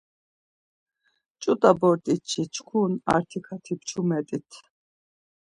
Ç̌ut̆a 1.41 1.71
bort̆itşi 1.79 2.43
çku 2.53 2.79
artiǩati 3.13 3.73
pçumet̆it. 3.79 4.49